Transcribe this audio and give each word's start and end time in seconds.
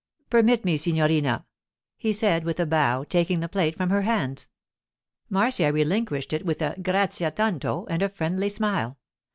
'Permit 0.31 0.65
me, 0.65 0.77
signorina,' 0.77 1.45
he 1.95 2.11
said 2.11 2.43
with 2.43 2.59
a 2.59 2.65
bow, 2.65 3.03
taking 3.03 3.39
the 3.39 3.47
plate 3.47 3.75
from 3.75 3.91
her 3.91 4.01
hands. 4.01 4.49
Marcia 5.29 5.71
relinquished 5.71 6.33
it 6.33 6.43
with 6.43 6.59
a 6.59 6.73
'Grazia 6.81 7.29
tanto' 7.29 7.85
and 7.87 8.01
a 8.01 8.09
friendly 8.09 8.49
smile. 8.49 8.97